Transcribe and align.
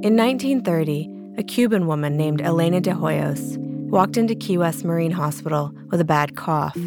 In 0.00 0.16
1930, 0.16 1.10
a 1.38 1.42
Cuban 1.42 1.88
woman 1.88 2.16
named 2.16 2.40
Elena 2.40 2.80
de 2.80 2.92
Hoyos 2.92 3.56
walked 3.88 4.16
into 4.16 4.36
Key 4.36 4.56
West 4.56 4.84
Marine 4.84 5.10
Hospital 5.10 5.72
with 5.90 6.00
a 6.00 6.04
bad 6.04 6.36
cough. 6.36 6.78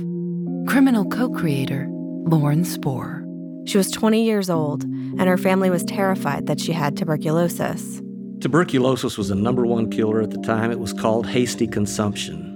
Criminal 0.66 1.04
co 1.04 1.28
creator 1.28 1.90
Lauren 1.92 2.64
Spohr. 2.64 3.22
She 3.66 3.78
was 3.78 3.92
20 3.92 4.24
years 4.24 4.50
old, 4.50 4.84
and 4.84 5.24
her 5.24 5.38
family 5.38 5.70
was 5.70 5.84
terrified 5.84 6.48
that 6.48 6.62
she 6.62 6.72
had 6.72 6.96
tuberculosis. 6.96 8.02
Tuberculosis 8.40 9.18
was 9.18 9.28
the 9.28 9.36
number 9.36 9.66
one 9.66 9.92
killer 9.92 10.22
at 10.22 10.30
the 10.30 10.40
time. 10.40 10.72
It 10.72 10.80
was 10.80 10.94
called 10.94 11.28
hasty 11.28 11.68
consumption. 11.68 12.48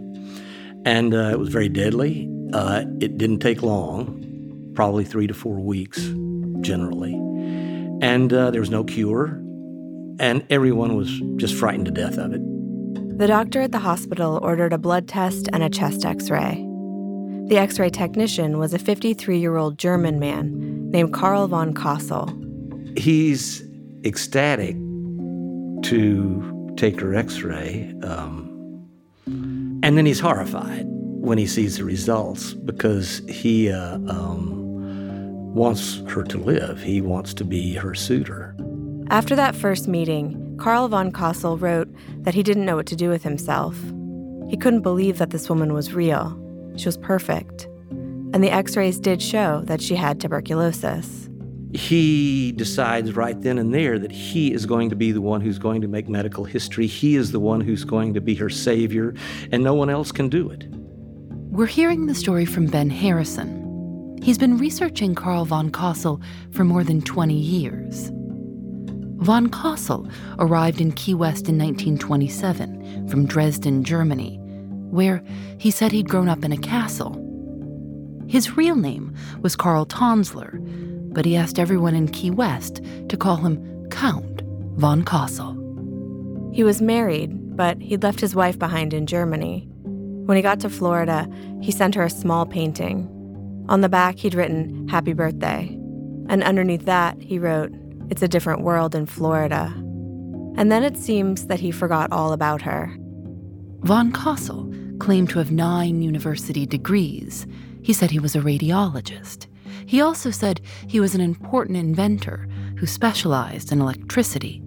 And 0.86 1.14
uh, 1.14 1.32
it 1.34 1.38
was 1.38 1.50
very 1.50 1.68
deadly. 1.68 2.30
Uh, 2.54 2.86
it 3.02 3.18
didn't 3.18 3.40
take 3.40 3.62
long, 3.62 4.72
probably 4.74 5.04
three 5.04 5.28
to 5.28 5.34
four 5.34 5.60
weeks, 5.60 6.02
generally. 6.62 7.14
And 8.02 8.32
uh, 8.32 8.52
there 8.52 8.62
was 8.62 8.70
no 8.70 8.86
cure 8.86 9.42
and 10.20 10.46
everyone 10.50 10.96
was 10.96 11.22
just 11.38 11.56
frightened 11.56 11.86
to 11.86 11.92
death 11.92 12.18
of 12.18 12.34
it. 12.34 12.42
The 13.18 13.28
doctor 13.28 13.62
at 13.62 13.72
the 13.72 13.80
hospital 13.80 14.40
ordered 14.42 14.74
a 14.74 14.78
blood 14.78 15.08
test 15.08 15.48
and 15.54 15.64
a 15.64 15.70
chest 15.70 16.06
x 16.06 16.30
ray. 16.30 16.66
The 17.48 17.58
x 17.58 17.80
ray 17.80 17.90
technician 17.90 18.58
was 18.58 18.74
a 18.74 18.80
53 18.80 19.38
year 19.38 19.56
old 19.56 19.78
German 19.78 20.20
man 20.20 20.90
named 20.92 21.14
Karl 21.14 21.48
von 21.48 21.74
Cosel. 21.74 22.30
He's 22.98 23.64
ecstatic 24.04 24.76
to 25.84 26.74
take 26.78 27.00
her 27.00 27.16
x 27.16 27.42
ray, 27.42 27.94
um, 28.04 28.52
and 29.26 29.98
then 29.98 30.06
he's 30.06 30.20
horrified 30.20 30.86
when 30.88 31.38
he 31.38 31.48
sees 31.48 31.78
the 31.78 31.84
results 31.84 32.54
because 32.54 33.22
he 33.30 33.72
uh, 33.72 33.96
um, 34.10 35.54
wants 35.56 36.02
her 36.08 36.24
to 36.24 36.38
live. 36.38 36.82
He 36.82 37.02
wants 37.02 37.34
to 37.36 37.46
be 37.46 37.76
her 37.76 37.96
suitor. 37.96 38.56
After 39.10 39.36
that 39.36 39.56
first 39.56 39.88
meeting, 39.88 40.58
Karl 40.58 40.88
von 40.88 41.12
Cosel 41.12 41.58
wrote 41.62 41.88
that 42.24 42.34
he 42.34 42.42
didn't 42.42 42.66
know 42.66 42.76
what 42.76 42.88
to 42.88 42.96
do 42.96 43.10
with 43.10 43.22
himself. 43.22 43.80
He 44.50 44.58
couldn't 44.58 44.82
believe 44.82 45.20
that 45.20 45.30
this 45.30 45.48
woman 45.48 45.74
was 45.74 45.94
real. 45.94 46.36
She 46.76 46.88
was 46.88 46.98
perfect. 46.98 47.68
And 48.34 48.44
the 48.44 48.50
x 48.50 48.76
rays 48.76 49.00
did 49.00 49.22
show 49.22 49.62
that 49.66 49.80
she 49.80 49.96
had 49.96 50.20
tuberculosis. 50.20 51.30
He 51.74 52.52
decides 52.54 53.16
right 53.16 53.40
then 53.40 53.60
and 53.60 53.74
there 53.74 54.00
that 54.00 54.12
he 54.12 54.52
is 54.52 54.66
going 54.66 54.90
to 54.90 54.96
be 54.96 55.12
the 55.12 55.22
one 55.22 55.42
who's 55.42 55.60
going 55.60 55.82
to 55.82 55.88
make 55.88 56.10
medical 56.10 56.44
history. 56.44 56.88
He 56.88 57.16
is 57.16 57.32
the 57.32 57.40
one 57.40 57.62
who's 57.62 57.84
going 57.84 58.14
to 58.16 58.22
be 58.22 58.34
her 58.36 58.50
savior, 58.50 59.14
and 59.52 59.64
no 59.64 59.76
one 59.76 59.90
else 59.90 60.12
can 60.12 60.30
do 60.30 60.50
it. 60.50 60.66
We're 61.52 61.66
hearing 61.68 62.08
the 62.08 62.16
story 62.16 62.46
from 62.46 62.66
Ben 62.68 62.90
Harrison. 62.90 64.18
He's 64.24 64.38
been 64.38 64.58
researching 64.58 65.14
Karl 65.14 65.46
von 65.46 65.70
Cosel 65.70 66.22
for 66.52 66.64
more 66.64 66.84
than 66.84 67.02
20 67.02 67.36
years. 67.36 68.12
Von 69.26 69.50
Cosel 69.50 70.08
arrived 70.38 70.80
in 70.80 70.92
Key 70.92 71.16
West 71.16 71.50
in 71.50 71.58
1927 71.58 73.10
from 73.10 73.26
Dresden, 73.26 73.84
Germany, 73.84 74.38
where 74.92 75.24
he 75.58 75.72
said 75.72 75.92
he'd 75.92 76.08
grown 76.08 76.30
up 76.30 76.46
in 76.46 76.52
a 76.52 76.58
castle. 76.58 77.20
His 78.28 78.56
real 78.56 78.76
name 78.76 79.16
was 79.42 79.56
Karl 79.56 79.88
Tanzler, 79.88 80.60
but 81.12 81.26
he 81.26 81.36
asked 81.36 81.58
everyone 81.58 81.96
in 81.96 82.08
Key 82.08 82.30
West 82.30 82.84
to 83.10 83.18
call 83.18 83.38
him 83.38 83.90
Count 83.90 84.44
von 84.76 85.04
Cosel. 85.04 85.56
He 86.54 86.64
was 86.64 86.80
married, 86.80 87.58
but 87.58 87.82
he'd 87.82 88.04
left 88.04 88.20
his 88.20 88.36
wife 88.36 88.60
behind 88.60 88.94
in 88.94 89.08
Germany. 89.08 89.68
When 90.28 90.38
he 90.38 90.44
got 90.44 90.60
to 90.60 90.70
Florida, 90.70 91.28
he 91.64 91.72
sent 91.72 91.96
her 91.96 92.04
a 92.04 92.12
small 92.12 92.46
painting. 92.46 93.10
On 93.70 93.82
the 93.82 93.90
back, 93.90 94.18
he'd 94.18 94.36
written, 94.36 94.88
Happy 94.88 95.14
Birthday. 95.14 95.76
And 96.30 96.44
underneath 96.44 96.86
that, 96.86 97.20
he 97.20 97.40
wrote, 97.40 97.72
it's 98.10 98.22
a 98.22 98.28
different 98.28 98.62
world 98.62 98.96
in 98.96 99.06
Florida. 99.06 99.74
And 100.58 100.72
then 100.72 100.84
it 100.84 100.98
seems 100.98 101.48
that 101.48 101.60
he 101.60 101.72
forgot 101.72 102.12
all 102.12 102.34
about 102.34 102.62
her. 102.62 102.96
Von 103.82 104.12
Cosel 104.12 104.74
claimed 105.00 105.30
to 105.30 105.40
have 105.40 105.52
nine 105.52 106.02
university 106.02 106.66
degrees. 106.66 107.46
He 107.82 107.94
said 107.94 108.12
he 108.12 108.20
was 108.20 108.36
a 108.36 108.42
radiologist. 108.42 109.48
He 109.86 110.02
also 110.02 110.32
said 110.32 110.62
he 110.88 111.00
was 111.00 111.14
an 111.14 111.22
important 111.22 111.78
inventor 111.78 112.48
who 112.78 112.86
specialized 112.86 113.72
in 113.72 113.82
electricity. 113.82 114.62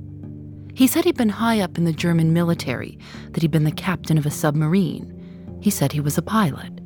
He 0.74 0.86
said 0.86 1.04
he'd 1.04 1.16
been 1.16 1.28
high 1.28 1.60
up 1.60 1.76
in 1.76 1.84
the 1.84 1.92
German 1.92 2.32
military, 2.32 2.98
that 3.30 3.42
he'd 3.42 3.50
been 3.50 3.64
the 3.64 3.72
captain 3.72 4.18
of 4.18 4.26
a 4.26 4.30
submarine. 4.30 5.58
He 5.60 5.70
said 5.70 5.90
he 5.90 6.00
was 6.00 6.18
a 6.18 6.22
pilot. 6.22 6.80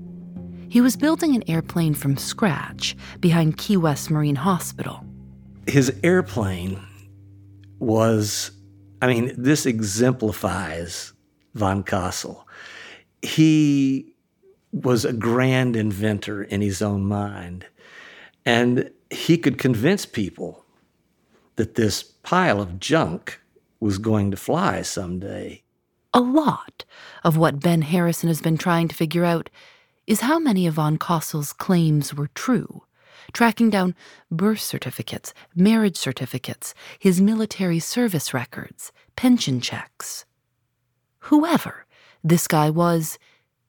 He 0.70 0.80
was 0.80 0.96
building 0.96 1.34
an 1.34 1.44
airplane 1.46 1.92
from 1.92 2.16
scratch 2.16 2.96
behind 3.20 3.58
Key 3.58 3.76
West 3.76 4.10
Marine 4.10 4.36
Hospital 4.36 5.04
his 5.66 5.92
airplane 6.02 6.80
was, 7.78 8.50
I 9.00 9.06
mean, 9.06 9.34
this 9.36 9.66
exemplifies 9.66 11.12
von 11.54 11.82
Cosel. 11.84 12.46
He 13.22 14.14
was 14.72 15.04
a 15.04 15.12
grand 15.12 15.76
inventor 15.76 16.42
in 16.42 16.60
his 16.60 16.82
own 16.82 17.04
mind, 17.04 17.66
and 18.44 18.90
he 19.10 19.36
could 19.36 19.58
convince 19.58 20.06
people 20.06 20.64
that 21.56 21.74
this 21.74 22.02
pile 22.02 22.60
of 22.60 22.80
junk 22.80 23.40
was 23.80 23.98
going 23.98 24.30
to 24.30 24.36
fly 24.36 24.82
someday. 24.82 25.62
A 26.14 26.20
lot 26.20 26.84
of 27.24 27.36
what 27.36 27.60
Ben 27.60 27.82
Harrison 27.82 28.28
has 28.28 28.40
been 28.40 28.58
trying 28.58 28.88
to 28.88 28.94
figure 28.94 29.24
out 29.24 29.50
is 30.06 30.20
how 30.20 30.38
many 30.38 30.66
of 30.66 30.74
von 30.74 30.98
Cosel's 30.98 31.52
claims 31.52 32.14
were 32.14 32.28
true 32.28 32.82
tracking 33.32 33.70
down 33.70 33.94
birth 34.30 34.60
certificates, 34.60 35.34
marriage 35.54 35.96
certificates, 35.96 36.74
his 36.98 37.20
military 37.20 37.78
service 37.78 38.32
records, 38.32 38.92
pension 39.16 39.60
checks. 39.60 40.24
Whoever 41.20 41.86
this 42.22 42.46
guy 42.46 42.70
was, 42.70 43.18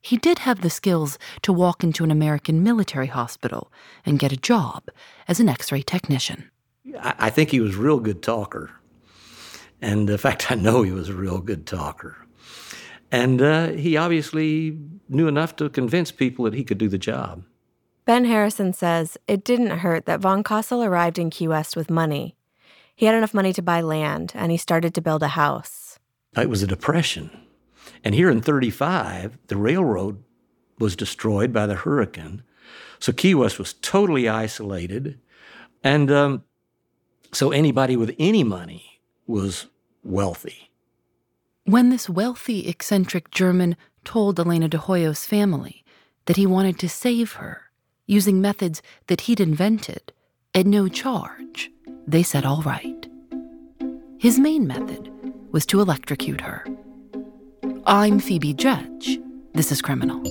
he 0.02 0.18
did 0.18 0.40
have 0.40 0.62
the 0.62 0.70
skills 0.70 1.18
to 1.44 1.54
walk 1.54 1.84
into 1.84 2.04
an 2.04 2.12
American 2.12 2.62
military 2.62 3.08
hospital 3.08 3.72
and 4.06 4.20
get 4.20 4.34
a 4.34 4.38
job 4.38 4.90
as 5.28 5.40
an 5.40 5.50
x 5.50 5.72
ray 5.72 5.82
technician. 5.82 6.50
I 7.00 7.30
think 7.30 7.50
he 7.50 7.60
was 7.60 7.76
a 7.76 7.82
real 7.82 8.00
good 8.00 8.22
talker. 8.22 8.72
And 9.82 10.10
in 10.10 10.18
fact, 10.18 10.52
I 10.52 10.56
know 10.56 10.82
he 10.82 10.92
was 10.92 11.10
a 11.10 11.14
real 11.14 11.40
good 11.40 11.66
talker. 11.66 12.18
And 13.12 13.42
uh, 13.42 13.70
he 13.70 13.96
obviously 13.96 14.78
knew 15.08 15.28
enough 15.28 15.56
to 15.58 15.70
convince 15.70 16.12
people 16.12 16.46
that 16.46 16.54
he 16.54 16.64
could 16.64 16.78
do 16.78 16.90
the 16.90 16.98
job. 16.98 17.44
Ben 18.06 18.26
Harrison 18.26 18.74
says 18.74 19.18
it 19.28 19.46
didn't 19.46 19.80
hurt 19.80 20.06
that 20.06 20.20
Von 20.20 20.44
Cosel 20.44 20.84
arrived 20.84 21.18
in 21.18 21.30
Key 21.30 21.48
West 21.48 21.76
with 21.76 21.90
money. 21.90 22.36
He 22.96 23.06
had 23.06 23.16
enough 23.16 23.34
money 23.34 23.54
to 23.54 23.62
buy 23.62 23.82
land, 23.82 24.34
and 24.36 24.52
he 24.52 24.58
started 24.58 24.94
to 24.94 25.02
build 25.02 25.24
a 25.24 25.30
house. 25.30 26.00
It 26.36 26.50
was 26.50 26.62
a 26.62 26.68
depression. 26.68 27.32
And 28.04 28.14
here 28.14 28.30
in 28.30 28.42
35, 28.42 29.38
the 29.48 29.56
railroad 29.56 30.22
was 30.80 30.96
destroyed 30.96 31.54
by 31.54 31.66
the 31.66 31.76
hurricane. 31.76 32.44
So 33.00 33.14
Key 33.14 33.36
West 33.36 33.58
was 33.58 33.74
totally 33.74 34.28
isolated. 34.28 35.20
And 35.84 36.12
um, 36.12 36.44
so 37.32 37.52
anybody 37.52 37.96
with 37.96 38.14
any 38.20 38.44
money 38.44 39.00
was 39.28 39.68
wealthy. 40.04 40.72
When 41.66 41.90
this 41.90 42.10
wealthy, 42.10 42.68
eccentric 42.68 43.32
German 43.32 43.78
told 44.04 44.40
Elena 44.40 44.68
de 44.68 44.78
Hoyos' 44.78 45.26
family 45.26 45.86
that 46.26 46.36
he 46.36 46.46
wanted 46.46 46.78
to 46.80 46.90
save 46.90 47.34
her 47.34 47.70
using 48.06 48.42
methods 48.42 48.82
that 49.08 49.22
he'd 49.22 49.40
invented 49.40 50.12
at 50.54 50.66
no 50.66 50.88
charge, 50.88 51.72
they 52.06 52.24
said 52.24 52.46
all 52.46 52.62
right. 52.64 53.08
His 54.20 54.40
main 54.40 54.68
method 54.68 55.10
was 55.52 55.66
to 55.68 55.82
electrocute 55.82 56.42
her. 56.42 56.66
I'm 57.86 58.20
Phoebe 58.20 58.54
Judge. 58.54 59.20
This 59.54 59.72
is 59.72 59.82
Criminal. 59.82 60.22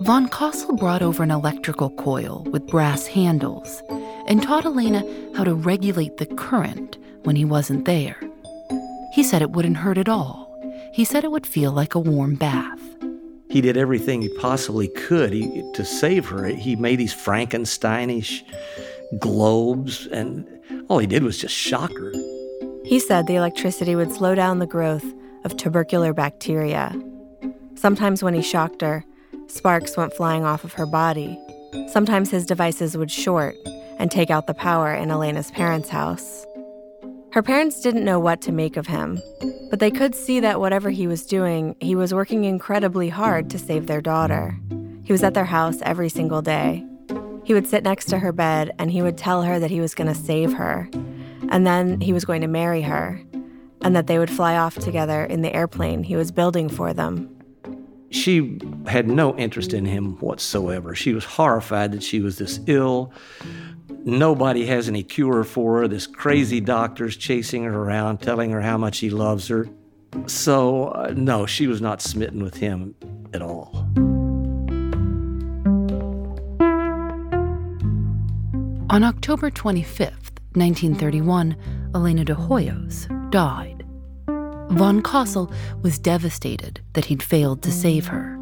Von 0.00 0.28
Cosel 0.28 0.76
brought 0.76 1.00
over 1.00 1.22
an 1.22 1.30
electrical 1.30 1.88
coil 1.90 2.46
with 2.50 2.66
brass 2.66 3.06
handles 3.06 3.82
and 4.26 4.42
taught 4.42 4.66
Elena 4.66 5.02
how 5.34 5.44
to 5.44 5.54
regulate 5.54 6.18
the 6.18 6.26
current 6.26 6.98
when 7.22 7.36
he 7.36 7.44
wasn't 7.44 7.86
there. 7.86 8.23
He 9.14 9.22
said 9.22 9.42
it 9.42 9.52
wouldn't 9.52 9.76
hurt 9.76 9.96
at 9.96 10.08
all. 10.08 10.50
He 10.92 11.04
said 11.04 11.22
it 11.22 11.30
would 11.30 11.46
feel 11.46 11.70
like 11.70 11.94
a 11.94 12.00
warm 12.00 12.34
bath. 12.34 12.80
He 13.48 13.60
did 13.60 13.76
everything 13.76 14.22
he 14.22 14.28
possibly 14.40 14.88
could 14.88 15.32
he, 15.32 15.62
to 15.74 15.84
save 15.84 16.26
her. 16.26 16.46
He 16.46 16.74
made 16.74 16.96
these 16.96 17.14
Frankensteinish 17.14 18.42
globes, 19.20 20.08
and 20.08 20.44
all 20.88 20.98
he 20.98 21.06
did 21.06 21.22
was 21.22 21.38
just 21.38 21.54
shock 21.54 21.92
her. 21.92 22.12
He 22.84 22.98
said 22.98 23.28
the 23.28 23.36
electricity 23.36 23.94
would 23.94 24.10
slow 24.10 24.34
down 24.34 24.58
the 24.58 24.66
growth 24.66 25.04
of 25.44 25.56
tubercular 25.56 26.12
bacteria. 26.12 26.92
Sometimes 27.76 28.20
when 28.20 28.34
he 28.34 28.42
shocked 28.42 28.80
her, 28.80 29.04
sparks 29.46 29.96
went 29.96 30.12
flying 30.12 30.44
off 30.44 30.64
of 30.64 30.72
her 30.72 30.86
body. 30.86 31.38
Sometimes 31.86 32.30
his 32.30 32.46
devices 32.46 32.96
would 32.96 33.12
short 33.12 33.54
and 34.00 34.10
take 34.10 34.30
out 34.30 34.48
the 34.48 34.54
power 34.54 34.92
in 34.92 35.12
Elena's 35.12 35.52
parents' 35.52 35.90
house. 35.90 36.44
Her 37.34 37.42
parents 37.42 37.80
didn't 37.80 38.04
know 38.04 38.20
what 38.20 38.40
to 38.42 38.52
make 38.52 38.76
of 38.76 38.86
him, 38.86 39.20
but 39.68 39.80
they 39.80 39.90
could 39.90 40.14
see 40.14 40.38
that 40.38 40.60
whatever 40.60 40.90
he 40.90 41.08
was 41.08 41.26
doing, 41.26 41.74
he 41.80 41.96
was 41.96 42.14
working 42.14 42.44
incredibly 42.44 43.08
hard 43.08 43.50
to 43.50 43.58
save 43.58 43.88
their 43.88 44.00
daughter. 44.00 44.56
He 45.02 45.12
was 45.12 45.24
at 45.24 45.34
their 45.34 45.44
house 45.44 45.78
every 45.82 46.08
single 46.08 46.42
day. 46.42 46.86
He 47.42 47.52
would 47.52 47.66
sit 47.66 47.82
next 47.82 48.04
to 48.10 48.20
her 48.20 48.30
bed 48.30 48.70
and 48.78 48.88
he 48.88 49.02
would 49.02 49.18
tell 49.18 49.42
her 49.42 49.58
that 49.58 49.72
he 49.72 49.80
was 49.80 49.96
going 49.96 50.06
to 50.06 50.14
save 50.14 50.52
her, 50.52 50.88
and 51.48 51.66
then 51.66 52.00
he 52.00 52.12
was 52.12 52.24
going 52.24 52.42
to 52.42 52.46
marry 52.46 52.82
her, 52.82 53.20
and 53.82 53.96
that 53.96 54.06
they 54.06 54.20
would 54.20 54.30
fly 54.30 54.56
off 54.56 54.76
together 54.76 55.24
in 55.24 55.42
the 55.42 55.52
airplane 55.52 56.04
he 56.04 56.14
was 56.14 56.30
building 56.30 56.68
for 56.68 56.94
them. 56.94 57.28
She 58.10 58.60
had 58.86 59.08
no 59.08 59.36
interest 59.36 59.72
in 59.72 59.86
him 59.86 60.18
whatsoever. 60.18 60.94
She 60.94 61.12
was 61.12 61.24
horrified 61.24 61.90
that 61.90 62.02
she 62.04 62.20
was 62.20 62.38
this 62.38 62.60
ill. 62.68 63.12
Nobody 64.06 64.66
has 64.66 64.86
any 64.86 65.02
cure 65.02 65.44
for 65.44 65.80
her. 65.80 65.88
This 65.88 66.06
crazy 66.06 66.60
doctor's 66.60 67.16
chasing 67.16 67.64
her 67.64 67.74
around, 67.74 68.18
telling 68.18 68.50
her 68.50 68.60
how 68.60 68.76
much 68.76 68.98
he 68.98 69.08
loves 69.08 69.48
her. 69.48 69.66
So, 70.26 70.88
uh, 70.88 71.14
no, 71.16 71.46
she 71.46 71.66
was 71.66 71.80
not 71.80 72.02
smitten 72.02 72.42
with 72.42 72.56
him 72.56 72.94
at 73.32 73.40
all. 73.40 73.88
On 78.90 79.02
October 79.02 79.50
25th, 79.50 80.38
1931, 80.52 81.56
Elena 81.94 82.24
de 82.24 82.34
Hoyos 82.34 83.08
died. 83.30 83.84
Von 84.70 85.02
Cosel 85.02 85.50
was 85.82 85.98
devastated 85.98 86.80
that 86.92 87.06
he'd 87.06 87.22
failed 87.22 87.62
to 87.62 87.72
save 87.72 88.06
her. 88.06 88.38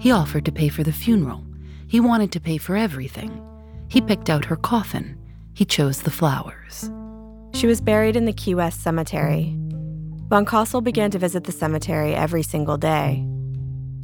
He 0.00 0.10
offered 0.10 0.44
to 0.46 0.52
pay 0.52 0.68
for 0.68 0.82
the 0.82 0.92
funeral. 0.92 1.46
He 1.86 2.00
wanted 2.00 2.32
to 2.32 2.40
pay 2.40 2.58
for 2.58 2.76
everything. 2.76 3.40
He 3.92 4.00
picked 4.00 4.30
out 4.30 4.46
her 4.46 4.56
coffin. 4.56 5.18
He 5.52 5.66
chose 5.66 6.00
the 6.00 6.10
flowers. 6.10 6.90
She 7.52 7.66
was 7.66 7.82
buried 7.82 8.16
in 8.16 8.24
the 8.24 8.32
Key 8.32 8.54
West 8.54 8.80
Cemetery. 8.82 9.54
Von 10.30 10.46
Cosel 10.46 10.80
began 10.80 11.10
to 11.10 11.18
visit 11.18 11.44
the 11.44 11.52
cemetery 11.52 12.14
every 12.14 12.42
single 12.42 12.78
day. 12.78 13.22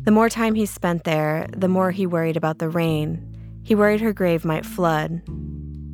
The 0.04 0.10
more 0.10 0.28
time 0.28 0.54
he 0.54 0.66
spent 0.66 1.04
there, 1.04 1.46
the 1.56 1.68
more 1.68 1.90
he 1.90 2.06
worried 2.06 2.36
about 2.36 2.58
the 2.58 2.68
rain. 2.68 3.24
He 3.62 3.74
worried 3.74 4.02
her 4.02 4.12
grave 4.12 4.44
might 4.44 4.66
flood. 4.66 5.22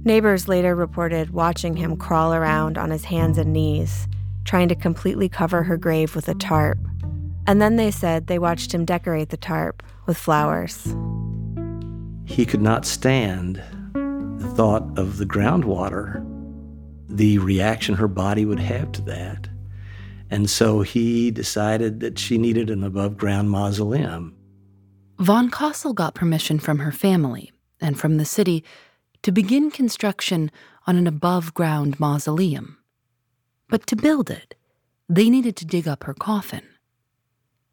Neighbors 0.04 0.48
later 0.48 0.74
reported 0.74 1.30
watching 1.30 1.76
him 1.76 1.96
crawl 1.96 2.34
around 2.34 2.76
on 2.76 2.90
his 2.90 3.04
hands 3.04 3.38
and 3.38 3.52
knees, 3.52 4.08
trying 4.44 4.68
to 4.70 4.74
completely 4.74 5.28
cover 5.28 5.62
her 5.62 5.76
grave 5.76 6.16
with 6.16 6.26
a 6.26 6.34
tarp. 6.34 6.78
And 7.46 7.62
then 7.62 7.76
they 7.76 7.92
said 7.92 8.26
they 8.26 8.40
watched 8.40 8.74
him 8.74 8.84
decorate 8.84 9.28
the 9.28 9.36
tarp 9.36 9.84
with 10.06 10.18
flowers. 10.18 10.84
He 12.24 12.44
could 12.44 12.60
not 12.60 12.86
stand 12.86 13.62
the 14.44 14.54
thought 14.54 14.98
of 14.98 15.16
the 15.16 15.24
groundwater, 15.24 16.22
the 17.08 17.38
reaction 17.38 17.94
her 17.94 18.08
body 18.08 18.44
would 18.44 18.58
have 18.58 18.92
to 18.92 19.02
that. 19.02 19.48
And 20.30 20.50
so 20.50 20.82
he 20.82 21.30
decided 21.30 22.00
that 22.00 22.18
she 22.18 22.36
needed 22.36 22.68
an 22.68 22.84
above 22.84 23.16
ground 23.16 23.50
mausoleum. 23.50 24.36
Von 25.18 25.50
Cosel 25.50 25.94
got 25.94 26.14
permission 26.14 26.58
from 26.58 26.80
her 26.80 26.92
family 26.92 27.52
and 27.80 27.98
from 27.98 28.16
the 28.16 28.24
city 28.24 28.64
to 29.22 29.32
begin 29.32 29.70
construction 29.70 30.50
on 30.86 30.96
an 30.96 31.06
above 31.06 31.54
ground 31.54 31.98
mausoleum. 31.98 32.78
But 33.68 33.86
to 33.86 33.96
build 33.96 34.30
it, 34.30 34.54
they 35.08 35.30
needed 35.30 35.56
to 35.56 35.64
dig 35.64 35.88
up 35.88 36.04
her 36.04 36.14
coffin. 36.14 36.64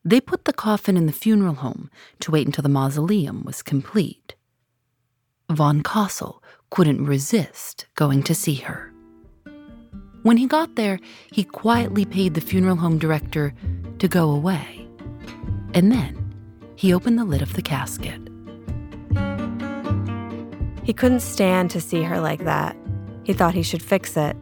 They 0.06 0.22
put 0.22 0.46
the 0.46 0.54
coffin 0.54 0.96
in 0.96 1.06
the 1.06 1.12
funeral 1.12 1.56
home 1.56 1.90
to 2.22 2.32
wait 2.32 2.48
until 2.48 2.64
the 2.64 2.70
mausoleum 2.70 3.44
was 3.44 3.62
complete. 3.62 4.36
Von 5.52 5.84
Cosel 5.84 6.42
couldn't 6.70 7.06
resist 7.06 7.86
going 7.96 8.24
to 8.24 8.34
see 8.34 8.56
her. 8.56 8.92
When 10.24 10.38
he 10.38 10.46
got 10.46 10.76
there, 10.76 11.00
he 11.32 11.44
quietly 11.44 12.06
paid 12.06 12.36
the 12.36 12.42
funeral 12.42 12.76
home 12.76 12.98
director 13.00 13.54
to 14.00 14.08
go 14.08 14.30
away. 14.30 14.88
And 15.74 15.92
then 15.92 16.36
he 16.76 16.94
opened 16.94 17.18
the 17.18 17.26
lid 17.26 17.42
of 17.42 17.54
the 17.54 17.62
casket. 17.62 18.22
He 20.84 20.94
couldn't 20.94 21.22
stand 21.22 21.72
to 21.72 21.82
see 21.82 22.04
her 22.04 22.20
like 22.20 22.44
that. 22.46 22.76
He 23.24 23.34
thought 23.34 23.54
he 23.54 23.64
should 23.64 23.84
fix 23.84 24.18
it. 24.18 24.36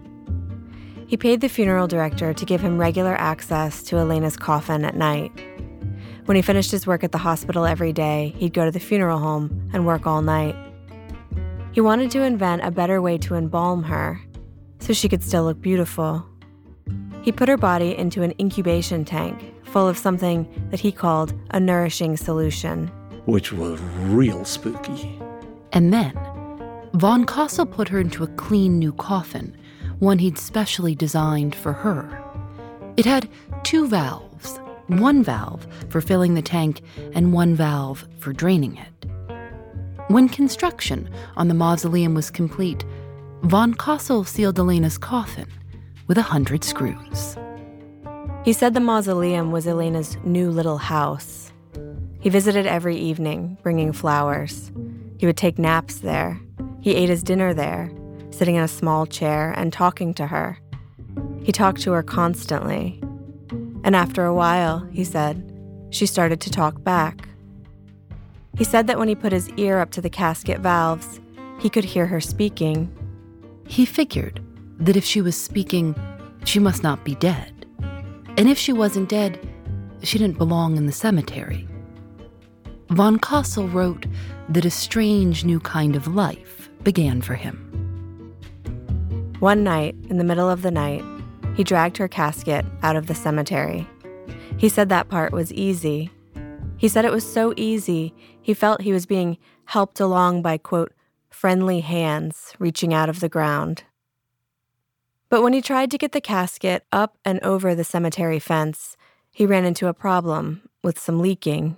He 1.07 1.17
paid 1.17 1.41
the 1.41 1.49
funeral 1.49 1.87
director 1.87 2.33
to 2.33 2.45
give 2.45 2.61
him 2.61 2.77
regular 2.77 3.15
access 3.15 3.81
to 3.83 3.97
Elena's 3.97 4.37
coffin 4.37 4.85
at 4.85 4.95
night. 4.95 5.31
When 6.25 6.35
he 6.35 6.41
finished 6.41 6.71
his 6.71 6.85
work 6.85 7.03
at 7.03 7.11
the 7.11 7.17
hospital 7.17 7.65
every 7.65 7.91
day, 7.91 8.35
he'd 8.37 8.53
go 8.53 8.63
to 8.63 8.71
the 8.71 8.79
funeral 8.79 9.17
home 9.17 9.69
and 9.73 9.85
work 9.85 10.05
all 10.05 10.21
night. 10.21 10.55
He 11.71 11.81
wanted 11.81 12.11
to 12.11 12.23
invent 12.23 12.63
a 12.63 12.71
better 12.71 13.01
way 13.01 13.17
to 13.19 13.35
embalm 13.35 13.83
her 13.83 14.21
so 14.79 14.93
she 14.93 15.09
could 15.09 15.23
still 15.23 15.43
look 15.43 15.61
beautiful. 15.61 16.25
He 17.21 17.31
put 17.31 17.49
her 17.49 17.57
body 17.57 17.95
into 17.95 18.23
an 18.23 18.33
incubation 18.39 19.05
tank 19.05 19.53
full 19.65 19.87
of 19.87 19.97
something 19.97 20.47
that 20.71 20.79
he 20.79 20.91
called 20.91 21.33
a 21.51 21.59
nourishing 21.59 22.17
solution, 22.17 22.87
which 23.25 23.53
was 23.53 23.79
real 24.07 24.45
spooky. 24.45 25.19
And 25.73 25.93
then, 25.93 26.13
Von 26.93 27.25
Cosel 27.25 27.67
put 27.67 27.87
her 27.89 27.99
into 27.99 28.23
a 28.23 28.27
clean 28.27 28.79
new 28.79 28.93
coffin 28.93 29.55
one 29.99 30.17
he'd 30.17 30.37
specially 30.37 30.95
designed 30.95 31.53
for 31.53 31.73
her. 31.73 32.23
It 32.97 33.05
had 33.05 33.29
two 33.63 33.87
valves 33.87 34.59
one 34.87 35.21
valve 35.21 35.67
for 35.89 36.01
filling 36.01 36.33
the 36.33 36.41
tank 36.41 36.81
and 37.13 37.31
one 37.31 37.53
valve 37.53 38.07
for 38.17 38.33
draining 38.33 38.75
it. 38.77 38.98
When 40.09 40.27
construction 40.27 41.07
on 41.37 41.49
the 41.49 41.53
mausoleum 41.53 42.15
was 42.15 42.31
complete, 42.31 42.83
von 43.43 43.75
Cosel 43.75 44.23
sealed 44.23 44.57
Elena's 44.57 44.97
coffin 44.97 45.47
with 46.07 46.17
a 46.17 46.23
hundred 46.23 46.63
screws. 46.63 47.37
He 48.43 48.51
said 48.51 48.73
the 48.73 48.79
mausoleum 48.79 49.51
was 49.51 49.67
Elena's 49.67 50.17
new 50.23 50.49
little 50.49 50.79
house. 50.79 51.53
He 52.21 52.29
visited 52.29 52.65
every 52.65 52.97
evening, 52.97 53.59
bringing 53.61 53.93
flowers. 53.93 54.71
He 55.19 55.27
would 55.27 55.37
take 55.37 55.59
naps 55.59 55.99
there. 55.99 56.41
He 56.81 56.95
ate 56.95 57.09
his 57.09 57.21
dinner 57.21 57.53
there 57.53 57.91
sitting 58.31 58.55
in 58.55 58.63
a 58.63 58.67
small 58.67 59.05
chair 59.05 59.53
and 59.57 59.71
talking 59.71 60.15
to 60.15 60.25
her. 60.25 60.57
He 61.43 61.51
talked 61.51 61.81
to 61.81 61.91
her 61.91 62.01
constantly. 62.01 62.99
And 63.83 63.95
after 63.95 64.25
a 64.25 64.33
while, 64.33 64.79
he 64.91 65.03
said, 65.03 65.55
she 65.91 66.07
started 66.07 66.41
to 66.41 66.49
talk 66.49 66.83
back. 66.83 67.28
He 68.57 68.63
said 68.63 68.87
that 68.87 68.99
when 68.99 69.07
he 69.07 69.15
put 69.15 69.31
his 69.31 69.49
ear 69.57 69.79
up 69.79 69.91
to 69.91 70.01
the 70.01 70.09
casket 70.09 70.59
valves, 70.59 71.19
he 71.59 71.69
could 71.69 71.85
hear 71.85 72.05
her 72.05 72.21
speaking. 72.21 72.93
He 73.67 73.85
figured 73.85 74.41
that 74.79 74.97
if 74.97 75.03
she 75.03 75.21
was 75.21 75.35
speaking, 75.35 75.95
she 76.45 76.59
must 76.59 76.83
not 76.83 77.03
be 77.03 77.15
dead. 77.15 77.65
And 78.37 78.49
if 78.49 78.57
she 78.57 78.73
wasn't 78.73 79.09
dead, 79.09 79.39
she 80.03 80.17
didn't 80.17 80.37
belong 80.37 80.77
in 80.77 80.85
the 80.85 80.91
cemetery. 80.91 81.67
Von 82.89 83.19
Cosel 83.19 83.67
wrote 83.67 84.05
that 84.49 84.65
a 84.65 84.71
strange 84.71 85.45
new 85.45 85.59
kind 85.59 85.95
of 85.95 86.07
life 86.07 86.69
began 86.83 87.21
for 87.21 87.35
him. 87.35 87.65
One 89.39 89.63
night, 89.63 89.95
in 90.09 90.17
the 90.17 90.23
middle 90.23 90.49
of 90.49 90.63
the 90.63 90.71
night, 90.71 91.03
he 91.55 91.63
dragged 91.63 91.97
her 91.97 92.07
casket 92.07 92.65
out 92.81 92.95
of 92.95 93.07
the 93.07 93.15
cemetery. 93.15 93.87
He 94.57 94.69
said 94.69 94.89
that 94.89 95.09
part 95.09 95.31
was 95.31 95.53
easy. 95.53 96.11
He 96.79 96.87
said 96.87 97.03
it 97.03 97.11
was 97.11 97.29
so 97.29 97.53
easy, 97.57 98.13
he 98.41 98.53
felt 98.53 98.81
he 98.81 98.93
was 98.93 99.05
being 99.05 99.37
helped 99.65 99.99
along 99.99 100.41
by, 100.41 100.57
quote, 100.57 100.93
friendly 101.29 101.81
hands 101.81 102.53
reaching 102.57 102.93
out 102.93 103.09
of 103.09 103.19
the 103.19 103.27
ground. 103.27 103.83
But 105.27 105.43
when 105.43 105.51
he 105.51 105.61
tried 105.61 105.91
to 105.91 105.97
get 105.97 106.13
the 106.13 106.21
casket 106.21 106.85
up 106.93 107.17
and 107.25 107.41
over 107.41 107.75
the 107.75 107.83
cemetery 107.83 108.39
fence, 108.39 108.95
he 109.29 109.45
ran 109.45 109.65
into 109.65 109.87
a 109.87 109.93
problem 109.93 110.69
with 110.81 110.97
some 110.97 111.19
leaking. 111.19 111.75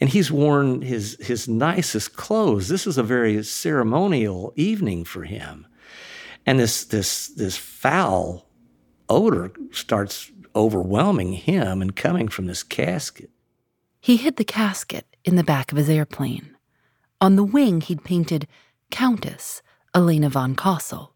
And 0.00 0.08
he's 0.08 0.30
worn 0.30 0.82
his, 0.82 1.16
his 1.20 1.48
nicest 1.48 2.14
clothes. 2.14 2.68
This 2.68 2.86
is 2.86 2.96
a 2.96 3.02
very 3.02 3.42
ceremonial 3.42 4.52
evening 4.54 5.04
for 5.04 5.24
him. 5.24 5.66
And 6.46 6.60
this, 6.60 6.84
this, 6.84 7.26
this 7.26 7.56
foul 7.56 8.46
odor 9.08 9.50
starts 9.72 10.30
overwhelming 10.54 11.32
him 11.32 11.82
and 11.82 11.96
coming 11.96 12.28
from 12.28 12.46
this 12.46 12.62
casket. 12.62 13.30
He 14.04 14.18
hid 14.18 14.36
the 14.36 14.44
casket 14.44 15.06
in 15.24 15.36
the 15.36 15.42
back 15.42 15.72
of 15.72 15.78
his 15.78 15.88
airplane. 15.88 16.54
On 17.22 17.36
the 17.36 17.42
wing, 17.42 17.80
he'd 17.80 18.04
painted 18.04 18.46
Countess 18.90 19.62
Elena 19.94 20.28
von 20.28 20.54
Cosel. 20.54 21.14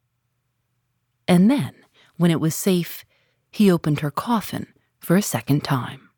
And 1.28 1.50
then, 1.50 1.74
when 2.16 2.30
it 2.30 2.40
was 2.40 2.54
safe, 2.54 3.04
he 3.50 3.70
opened 3.70 4.00
her 4.00 4.10
coffin 4.10 4.68
for 5.00 5.16
a 5.16 5.20
second 5.20 5.64
time. 5.64 6.08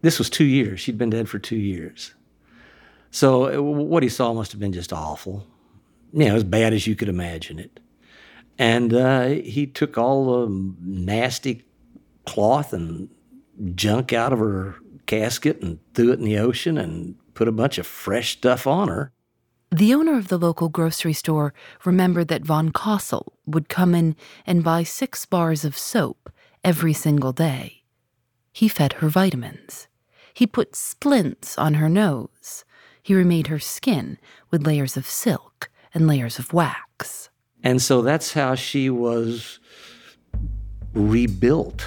This 0.00 0.18
was 0.18 0.30
two 0.30 0.46
years. 0.46 0.80
She'd 0.80 0.96
been 0.96 1.10
dead 1.10 1.28
for 1.28 1.38
two 1.38 1.58
years. 1.58 2.14
So 3.10 3.60
what 3.60 4.02
he 4.02 4.08
saw 4.08 4.32
must 4.32 4.52
have 4.52 4.60
been 4.62 4.72
just 4.72 4.94
awful. 4.94 5.46
You 6.14 6.24
know, 6.24 6.36
as 6.36 6.44
bad 6.44 6.72
as 6.72 6.86
you 6.86 6.96
could 6.96 7.10
imagine 7.10 7.58
it. 7.58 7.80
And 8.56 8.94
uh, 8.94 9.26
he 9.26 9.66
took 9.66 9.98
all 9.98 10.46
the 10.46 10.74
nasty 10.80 11.66
cloth 12.24 12.72
and 12.72 13.10
junk 13.74 14.14
out 14.14 14.32
of 14.32 14.38
her 14.38 14.76
casket 15.08 15.60
and 15.60 15.80
threw 15.94 16.12
it 16.12 16.20
in 16.20 16.24
the 16.24 16.38
ocean 16.38 16.78
and 16.78 17.16
put 17.34 17.48
a 17.48 17.52
bunch 17.52 17.78
of 17.78 17.86
fresh 17.86 18.36
stuff 18.36 18.66
on 18.66 18.86
her. 18.86 19.12
The 19.70 19.92
owner 19.92 20.16
of 20.16 20.28
the 20.28 20.38
local 20.38 20.68
grocery 20.68 21.12
store 21.12 21.52
remembered 21.84 22.28
that 22.28 22.44
von 22.44 22.70
Cosel 22.70 23.32
would 23.44 23.68
come 23.68 23.94
in 23.94 24.14
and 24.46 24.64
buy 24.64 24.82
six 24.84 25.26
bars 25.26 25.64
of 25.64 25.76
soap 25.76 26.30
every 26.62 26.92
single 26.92 27.32
day. 27.32 27.82
He 28.52 28.68
fed 28.68 28.94
her 28.94 29.08
vitamins. 29.08 29.88
He 30.32 30.46
put 30.46 30.76
splints 30.76 31.58
on 31.58 31.74
her 31.74 31.88
nose. 31.88 32.64
He 33.02 33.14
remade 33.14 33.48
her 33.48 33.58
skin 33.58 34.18
with 34.50 34.66
layers 34.66 34.96
of 34.96 35.06
silk 35.06 35.70
and 35.92 36.06
layers 36.06 36.38
of 36.38 36.52
wax. 36.52 37.28
And 37.62 37.82
so 37.82 38.02
that's 38.02 38.32
how 38.32 38.54
she 38.54 38.88
was 38.88 39.58
rebuilt. 40.94 41.86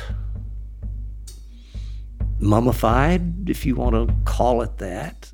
Mummified, 2.41 3.49
if 3.49 3.65
you 3.67 3.75
want 3.75 3.93
to 3.93 4.13
call 4.25 4.63
it 4.63 4.79
that. 4.79 5.31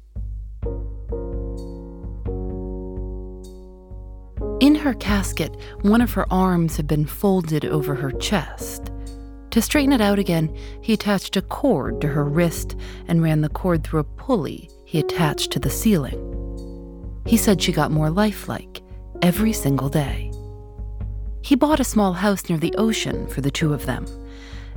In 4.60 4.76
her 4.76 4.94
casket, 4.94 5.56
one 5.84 6.02
of 6.02 6.14
her 6.14 6.32
arms 6.32 6.76
had 6.76 6.86
been 6.86 7.06
folded 7.06 7.64
over 7.64 7.96
her 7.96 8.12
chest. 8.12 8.92
To 9.52 9.62
straighten 9.62 9.94
it 9.94 10.02
out 10.02 10.20
again, 10.20 10.54
he 10.82 10.92
attached 10.94 11.38
a 11.38 11.42
cord 11.42 12.02
to 12.02 12.08
her 12.10 12.26
wrist 12.26 12.76
and 13.08 13.22
ran 13.22 13.40
the 13.40 13.50
cord 13.50 13.84
through 13.84 14.02
a 14.02 14.04
pulley 14.04 14.70
he 14.86 15.00
attached 15.00 15.52
to 15.52 15.60
the 15.60 15.70
ceiling. 15.70 16.20
He 17.26 17.38
said 17.38 17.62
she 17.62 17.72
got 17.72 17.92
more 17.92 18.10
lifelike 18.10 18.82
every 19.22 19.54
single 19.54 19.90
day. 19.90 20.32
He 21.42 21.56
bought 21.56 21.80
a 21.80 21.86
small 21.86 22.14
house 22.14 22.50
near 22.50 22.58
the 22.58 22.76
ocean 22.78 23.28
for 23.28 23.40
the 23.40 23.52
two 23.52 23.74
of 23.74 23.86
them. 23.86 24.06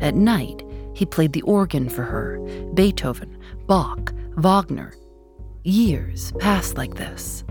At 0.00 0.14
night, 0.14 0.62
he 1.00 1.06
played 1.06 1.32
the 1.32 1.40
organ 1.42 1.88
for 1.88 2.02
her 2.02 2.38
Beethoven, 2.74 3.38
Bach, 3.66 4.12
Wagner. 4.36 4.92
Years 5.64 6.30
passed 6.32 6.76
like 6.76 6.96
this. 6.96 7.42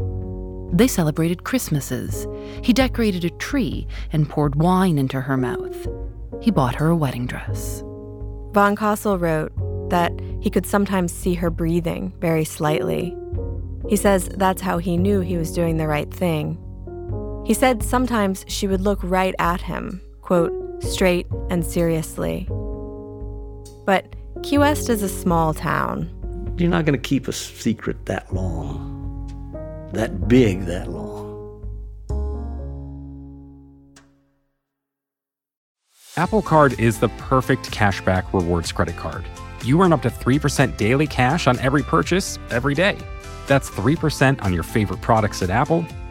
They 0.71 0.87
celebrated 0.87 1.45
Christmases. 1.45 2.27
He 2.63 2.73
decorated 2.73 3.25
a 3.25 3.31
tree 3.31 3.87
and 4.13 4.29
poured 4.29 4.53
wine 4.53 4.99
into 4.99 5.19
her 5.19 5.35
mouth. 5.35 5.87
He 6.39 6.51
bought 6.51 6.75
her 6.75 6.89
a 6.89 6.95
wedding 6.95 7.25
dress. 7.25 7.81
Von 8.51 8.75
Cosel 8.75 9.17
wrote 9.17 9.51
that 9.89 10.11
he 10.41 10.51
could 10.51 10.67
sometimes 10.67 11.11
see 11.11 11.33
her 11.33 11.49
breathing 11.49 12.13
very 12.19 12.45
slightly. 12.45 13.17
He 13.87 13.95
says 13.95 14.29
that's 14.35 14.61
how 14.61 14.77
he 14.77 14.95
knew 14.95 15.21
he 15.21 15.37
was 15.37 15.51
doing 15.51 15.77
the 15.77 15.87
right 15.87 16.13
thing. 16.13 16.59
He 17.47 17.55
said 17.55 17.81
sometimes 17.81 18.45
she 18.47 18.67
would 18.67 18.81
look 18.81 18.99
right 19.01 19.33
at 19.39 19.61
him, 19.61 20.01
quote, 20.21 20.53
straight 20.83 21.25
and 21.49 21.65
seriously. 21.65 22.47
But 23.89 24.05
Key 24.43 24.59
West 24.59 24.87
is 24.87 25.01
a 25.01 25.09
small 25.09 25.51
town. 25.51 26.07
You're 26.59 26.69
not 26.69 26.85
going 26.85 26.93
to 26.93 27.01
keep 27.01 27.27
a 27.27 27.33
secret 27.33 28.05
that 28.05 28.31
long 28.31 29.89
that 29.93 30.27
big 30.27 30.65
that 30.65 30.91
long. 30.91 31.25
Apple 36.17 36.43
Card 36.43 36.79
is 36.79 36.99
the 36.99 37.09
perfect 37.17 37.71
cashback 37.71 38.31
rewards 38.31 38.71
credit 38.71 38.95
card. 38.95 39.25
You 39.65 39.81
earn 39.81 39.91
up 39.91 40.03
to 40.03 40.11
3% 40.11 40.77
daily 40.77 41.07
cash 41.07 41.47
on 41.47 41.57
every 41.57 41.81
purchase 41.81 42.37
every 42.51 42.75
day. 42.75 42.95
That's 43.47 43.71
3% 43.71 44.39
on 44.43 44.53
your 44.53 44.61
favorite 44.61 45.01
products 45.01 45.41
at 45.41 45.49
Apple, 45.49 45.83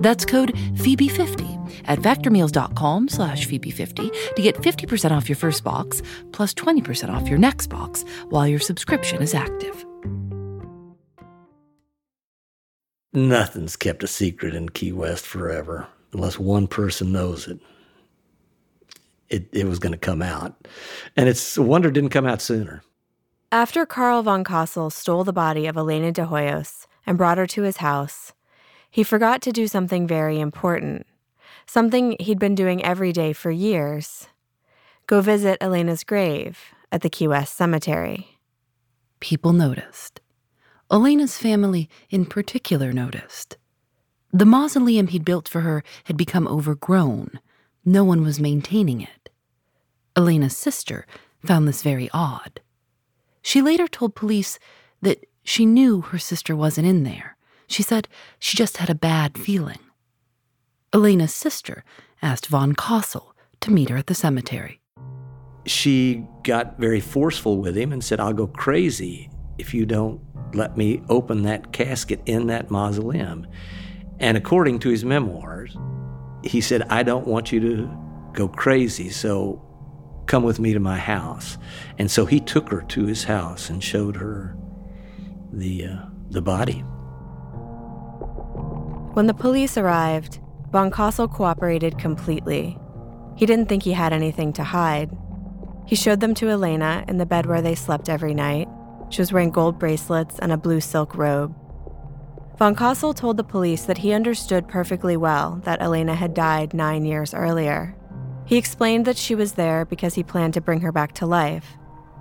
That's 0.00 0.24
code 0.24 0.52
Phoebe50 0.54 1.84
at 1.86 2.00
factormeals.com 2.00 3.08
slash 3.08 3.46
Phoebe50 3.46 4.34
to 4.34 4.42
get 4.42 4.56
50% 4.56 5.12
off 5.12 5.28
your 5.28 5.36
first 5.36 5.62
box, 5.62 6.02
plus 6.32 6.52
20% 6.54 7.08
off 7.10 7.28
your 7.28 7.38
next 7.38 7.68
box 7.68 8.04
while 8.28 8.48
your 8.48 8.60
subscription 8.60 9.22
is 9.22 9.34
active. 9.34 9.86
Nothing's 13.12 13.76
kept 13.76 14.02
a 14.02 14.06
secret 14.06 14.54
in 14.54 14.68
Key 14.68 14.92
West 14.92 15.26
forever 15.26 15.88
unless 16.12 16.38
one 16.38 16.66
person 16.66 17.12
knows 17.12 17.46
it 17.46 17.60
it, 19.30 19.48
it 19.52 19.66
was 19.66 19.78
going 19.78 19.92
to 19.92 19.98
come 19.98 20.20
out. 20.20 20.66
And 21.16 21.28
it's 21.28 21.56
a 21.56 21.62
wonder 21.62 21.88
it 21.88 21.92
didn't 21.92 22.10
come 22.10 22.26
out 22.26 22.42
sooner. 22.42 22.82
After 23.52 23.86
Carl 23.86 24.22
von 24.22 24.44
Cosel 24.44 24.90
stole 24.90 25.24
the 25.24 25.32
body 25.32 25.66
of 25.66 25.76
Elena 25.76 26.12
de 26.12 26.26
Hoyos 26.26 26.86
and 27.06 27.16
brought 27.16 27.38
her 27.38 27.46
to 27.48 27.62
his 27.62 27.78
house, 27.78 28.32
he 28.90 29.02
forgot 29.02 29.40
to 29.42 29.52
do 29.52 29.66
something 29.66 30.06
very 30.06 30.40
important, 30.40 31.06
something 31.66 32.16
he'd 32.20 32.38
been 32.38 32.54
doing 32.54 32.84
every 32.84 33.12
day 33.12 33.32
for 33.32 33.50
years 33.50 34.28
go 35.10 35.20
visit 35.20 35.58
Elena's 35.60 36.04
grave 36.04 36.72
at 36.92 37.02
the 37.02 37.10
Key 37.10 37.26
West 37.26 37.56
Cemetery. 37.56 38.38
People 39.18 39.52
noticed. 39.52 40.20
Elena's 40.88 41.36
family, 41.36 41.88
in 42.10 42.24
particular, 42.24 42.92
noticed. 42.92 43.56
The 44.32 44.46
mausoleum 44.46 45.08
he'd 45.08 45.24
built 45.24 45.48
for 45.48 45.62
her 45.62 45.82
had 46.04 46.16
become 46.16 46.46
overgrown. 46.46 47.40
No 47.84 48.04
one 48.04 48.22
was 48.22 48.38
maintaining 48.38 49.00
it. 49.00 49.30
Elena's 50.14 50.56
sister 50.56 51.06
found 51.44 51.66
this 51.66 51.82
very 51.82 52.08
odd. 52.14 52.60
She 53.42 53.60
later 53.60 53.88
told 53.88 54.14
police 54.14 54.60
that 55.02 55.26
she 55.42 55.66
knew 55.66 56.02
her 56.02 56.20
sister 56.20 56.54
wasn't 56.54 56.86
in 56.86 57.02
there. 57.02 57.36
She 57.70 57.84
said 57.84 58.08
she 58.40 58.56
just 58.56 58.78
had 58.78 58.90
a 58.90 58.96
bad 58.96 59.38
feeling. 59.38 59.78
Elena's 60.92 61.32
sister 61.32 61.84
asked 62.20 62.48
von 62.48 62.74
Cosel 62.74 63.32
to 63.60 63.70
meet 63.70 63.90
her 63.90 63.96
at 63.96 64.08
the 64.08 64.14
cemetery. 64.14 64.80
She 65.66 66.26
got 66.42 66.80
very 66.80 66.98
forceful 66.98 67.58
with 67.58 67.76
him 67.76 67.92
and 67.92 68.02
said, 68.02 68.18
I'll 68.18 68.32
go 68.32 68.48
crazy 68.48 69.30
if 69.56 69.72
you 69.72 69.86
don't 69.86 70.20
let 70.52 70.76
me 70.76 71.00
open 71.08 71.42
that 71.42 71.72
casket 71.72 72.20
in 72.26 72.48
that 72.48 72.72
mausoleum. 72.72 73.46
And 74.18 74.36
according 74.36 74.80
to 74.80 74.88
his 74.88 75.04
memoirs, 75.04 75.76
he 76.42 76.60
said, 76.60 76.82
I 76.90 77.04
don't 77.04 77.28
want 77.28 77.52
you 77.52 77.60
to 77.60 77.90
go 78.32 78.48
crazy, 78.48 79.10
so 79.10 79.64
come 80.26 80.42
with 80.42 80.58
me 80.58 80.72
to 80.72 80.80
my 80.80 80.98
house. 80.98 81.56
And 81.98 82.10
so 82.10 82.26
he 82.26 82.40
took 82.40 82.68
her 82.70 82.82
to 82.82 83.06
his 83.06 83.22
house 83.22 83.70
and 83.70 83.82
showed 83.82 84.16
her 84.16 84.56
the, 85.52 85.84
uh, 85.84 85.96
the 86.30 86.42
body. 86.42 86.84
When 89.12 89.26
the 89.26 89.34
police 89.34 89.76
arrived, 89.76 90.38
von 90.70 90.90
Cosel 90.92 91.26
cooperated 91.26 91.98
completely. 91.98 92.78
He 93.36 93.44
didn't 93.44 93.66
think 93.66 93.82
he 93.82 93.92
had 93.92 94.12
anything 94.12 94.52
to 94.52 94.62
hide. 94.62 95.10
He 95.84 95.96
showed 95.96 96.20
them 96.20 96.32
to 96.34 96.48
Elena 96.48 97.04
in 97.08 97.18
the 97.18 97.26
bed 97.26 97.46
where 97.46 97.60
they 97.60 97.74
slept 97.74 98.08
every 98.08 98.34
night. 98.34 98.68
She 99.08 99.20
was 99.20 99.32
wearing 99.32 99.50
gold 99.50 99.80
bracelets 99.80 100.38
and 100.38 100.52
a 100.52 100.56
blue 100.56 100.80
silk 100.80 101.16
robe. 101.16 101.52
Von 102.56 102.76
Cosel 102.76 103.12
told 103.12 103.36
the 103.36 103.42
police 103.42 103.84
that 103.86 103.98
he 103.98 104.12
understood 104.12 104.68
perfectly 104.68 105.16
well 105.16 105.60
that 105.64 105.82
Elena 105.82 106.14
had 106.14 106.32
died 106.32 106.72
nine 106.72 107.04
years 107.04 107.34
earlier. 107.34 107.96
He 108.46 108.58
explained 108.58 109.06
that 109.06 109.16
she 109.16 109.34
was 109.34 109.54
there 109.54 109.84
because 109.84 110.14
he 110.14 110.22
planned 110.22 110.54
to 110.54 110.60
bring 110.60 110.82
her 110.82 110.92
back 110.92 111.14
to 111.14 111.26
life, 111.26 111.76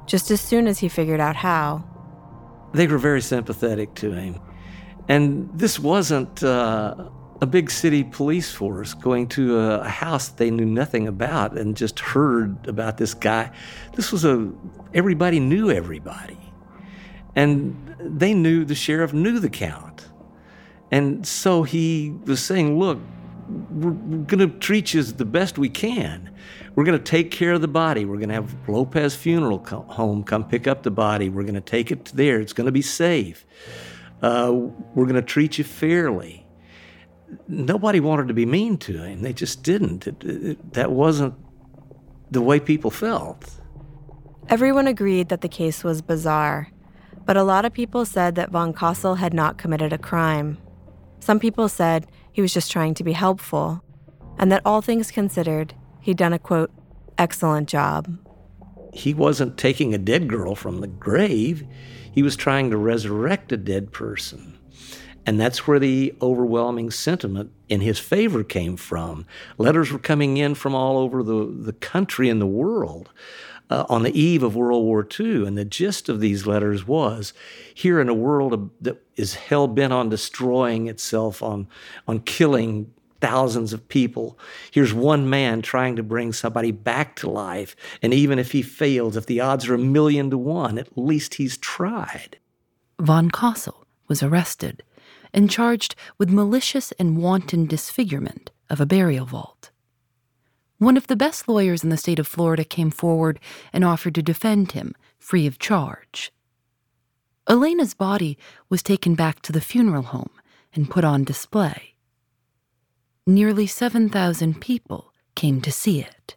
just 0.07 0.31
as 0.31 0.41
soon 0.41 0.65
as 0.65 0.79
he 0.79 0.89
figured 0.89 1.19
out 1.19 1.35
how. 1.35 1.83
They 2.73 2.87
were 2.87 2.97
very 2.97 3.21
sympathetic 3.21 3.93
to 3.95 4.11
him. 4.11 4.39
And 5.09 5.49
this 5.55 5.79
wasn't 5.79 6.43
uh, 6.43 7.09
a 7.41 7.45
big 7.47 7.71
city 7.71 8.03
police 8.03 8.51
force 8.51 8.93
going 8.93 9.27
to 9.29 9.57
a, 9.57 9.89
house 9.89 10.29
they 10.29 10.51
knew 10.51 10.65
nothing 10.65 11.07
about 11.07 11.57
and 11.57 11.75
just 11.75 11.99
heard 11.99 12.67
about 12.67 12.97
this 12.97 13.15
guy. 13.15 13.51
This 13.95 14.11
was 14.11 14.23
a, 14.23 14.51
everybody 14.93 15.39
knew 15.39 15.71
everybody. 15.71 16.37
And 17.35 17.95
they 17.99 18.35
knew, 18.35 18.65
the 18.65 18.75
sheriff 18.75 19.11
knew 19.11 19.39
the 19.39 19.49
count. 19.49 20.07
And 20.91 21.25
so 21.25 21.63
he 21.63 22.13
was 22.25 22.41
saying, 22.41 22.77
look, 22.77 22.99
we're, 23.71 23.91
we're 23.91 24.25
going 24.25 24.47
to 24.47 24.59
treat 24.59 24.93
you 24.93 24.99
as 24.99 25.13
the 25.13 25.25
best 25.25 25.57
we 25.57 25.69
can. 25.69 26.35
We're 26.75 26.83
going 26.83 26.99
to 26.99 27.03
take 27.03 27.31
care 27.31 27.53
of 27.53 27.61
the 27.61 27.67
body. 27.67 28.05
We're 28.05 28.17
going 28.17 28.29
to 28.29 28.35
have 28.35 28.55
Lopez 28.69 29.15
Funeral 29.15 29.57
Home 29.65 30.23
come 30.23 30.47
pick 30.47 30.67
up 30.67 30.83
the 30.83 30.91
body. 30.91 31.29
We're 31.29 31.43
going 31.43 31.55
to 31.55 31.61
take 31.61 31.91
it 31.91 32.05
there. 32.13 32.39
It's 32.39 32.53
going 32.53 32.65
to 32.65 32.71
be 32.71 32.83
safe 32.83 33.45
uh, 34.21 34.51
we're 34.95 35.05
going 35.05 35.15
to 35.15 35.21
treat 35.21 35.57
you 35.57 35.63
fairly. 35.63 36.45
Nobody 37.47 37.99
wanted 37.99 38.27
to 38.27 38.33
be 38.33 38.45
mean 38.45 38.77
to 38.77 39.03
him. 39.03 39.21
They 39.21 39.33
just 39.33 39.63
didn't. 39.63 40.07
It, 40.07 40.23
it, 40.23 40.73
that 40.73 40.91
wasn't 40.91 41.35
the 42.31 42.41
way 42.41 42.59
people 42.59 42.91
felt. 42.91 43.61
Everyone 44.47 44.87
agreed 44.87 45.29
that 45.29 45.41
the 45.41 45.47
case 45.47 45.83
was 45.83 46.01
bizarre, 46.01 46.71
but 47.25 47.37
a 47.37 47.43
lot 47.43 47.65
of 47.65 47.73
people 47.73 48.03
said 48.05 48.35
that 48.35 48.49
von 48.49 48.73
Cosel 48.73 49.17
had 49.17 49.33
not 49.33 49.57
committed 49.57 49.93
a 49.93 49.97
crime. 49.97 50.57
Some 51.19 51.39
people 51.39 51.69
said 51.69 52.07
he 52.31 52.41
was 52.41 52.53
just 52.53 52.71
trying 52.71 52.95
to 52.95 53.03
be 53.03 53.11
helpful, 53.11 53.83
and 54.39 54.51
that 54.51 54.63
all 54.65 54.81
things 54.81 55.11
considered, 55.11 55.75
he'd 56.01 56.17
done 56.17 56.33
a 56.33 56.39
quote, 56.39 56.71
excellent 57.17 57.69
job. 57.69 58.17
He 58.93 59.13
wasn't 59.13 59.57
taking 59.57 59.93
a 59.93 59.99
dead 59.99 60.27
girl 60.27 60.55
from 60.55 60.81
the 60.81 60.87
grave. 60.87 61.65
He 62.11 62.23
was 62.23 62.35
trying 62.35 62.69
to 62.71 62.77
resurrect 62.77 63.51
a 63.51 63.57
dead 63.57 63.91
person. 63.91 64.57
And 65.25 65.39
that's 65.39 65.67
where 65.67 65.79
the 65.79 66.15
overwhelming 66.21 66.91
sentiment 66.91 67.51
in 67.67 67.81
his 67.81 67.99
favor 67.99 68.43
came 68.43 68.77
from. 68.77 69.25
Letters 69.57 69.91
were 69.91 69.99
coming 69.99 70.37
in 70.37 70.55
from 70.55 70.73
all 70.73 70.97
over 70.97 71.21
the, 71.21 71.45
the 71.45 71.73
country 71.73 72.29
and 72.29 72.41
the 72.41 72.47
world 72.47 73.11
uh, 73.69 73.85
on 73.89 74.03
the 74.03 74.19
eve 74.19 74.41
of 74.41 74.55
World 74.55 74.83
War 74.83 75.07
II. 75.19 75.45
And 75.45 75.57
the 75.57 75.65
gist 75.65 76.09
of 76.09 76.19
these 76.19 76.47
letters 76.47 76.87
was 76.87 77.33
here 77.73 77.99
in 77.99 78.09
a 78.09 78.13
world 78.13 78.71
that 78.81 79.03
is 79.15 79.35
hell 79.35 79.67
bent 79.67 79.93
on 79.93 80.09
destroying 80.09 80.87
itself, 80.87 81.43
on, 81.43 81.67
on 82.07 82.21
killing 82.21 82.91
thousands 83.21 83.73
of 83.73 83.87
people. 83.87 84.37
Here's 84.71 84.93
one 84.93 85.29
man 85.29 85.61
trying 85.61 85.95
to 85.95 86.03
bring 86.03 86.33
somebody 86.33 86.71
back 86.71 87.15
to 87.17 87.29
life. 87.29 87.75
And 88.01 88.13
even 88.13 88.39
if 88.39 88.51
he 88.51 88.61
fails, 88.61 89.17
if 89.17 89.25
the 89.25 89.41
odds 89.41 89.67
are 89.67 89.75
a 89.75 89.79
million 89.79 90.29
to 90.29 90.37
one, 90.37 90.77
at 90.77 90.97
least 90.97 91.35
he's 91.35 91.57
tried. 91.57 92.37
Von 92.99 93.29
Cosel 93.29 93.85
was 94.07 94.23
arrested 94.23 94.83
and 95.33 95.49
charged 95.49 95.95
with 96.17 96.29
malicious 96.29 96.91
and 96.93 97.17
wanton 97.17 97.65
disfigurement 97.65 98.51
of 98.69 98.81
a 98.81 98.85
burial 98.85 99.25
vault. 99.25 99.71
One 100.77 100.97
of 100.97 101.07
the 101.07 101.15
best 101.15 101.47
lawyers 101.47 101.83
in 101.83 101.89
the 101.89 101.97
state 101.97 102.19
of 102.19 102.27
Florida 102.27 102.63
came 102.63 102.89
forward 102.89 103.39
and 103.73 103.83
offered 103.83 104.15
to 104.15 104.21
defend 104.23 104.71
him 104.71 104.95
free 105.17 105.45
of 105.45 105.59
charge. 105.59 106.31
Elena's 107.47 107.93
body 107.93 108.37
was 108.69 108.81
taken 108.81 109.15
back 109.15 109.41
to 109.41 109.51
the 109.51 109.61
funeral 109.61 110.03
home 110.03 110.29
and 110.73 110.89
put 110.89 111.03
on 111.03 111.23
display 111.23 111.95
nearly 113.29 113.67
7,000 113.67 114.59
people 114.59 115.13
came 115.35 115.61
to 115.61 115.71
see 115.71 116.01
it. 116.01 116.35